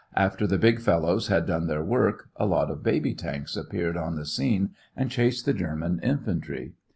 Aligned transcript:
After 0.15 0.47
the 0.47 0.57
big 0.57 0.79
fellows 0.81 1.27
had 1.27 1.45
done 1.45 1.67
their 1.67 1.83
work, 1.85 2.29
a 2.35 2.47
lot 2.47 2.71
of 2.71 2.81
baby 2.81 3.13
tanks 3.13 3.55
appeared 3.55 3.95
on 3.97 4.15
the 4.15 4.25
scene 4.25 4.71
and 4.97 5.11
chased 5.11 5.45
the 5.45 5.53
German 5.53 5.99
infantry. 6.01 6.73